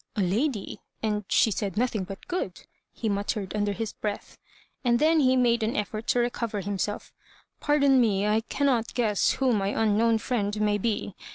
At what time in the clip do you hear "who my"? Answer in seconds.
9.33-9.67